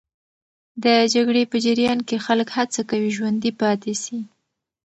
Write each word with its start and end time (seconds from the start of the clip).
د 0.83 0.85
جګړې 1.13 1.43
په 1.51 1.57
جریان 1.65 1.99
کې 2.07 2.17
خلک 2.25 2.47
هڅه 2.57 2.81
کوي 2.89 3.09
ژوندي 3.17 3.51
پاتې 3.61 3.93
سي. 4.03 4.19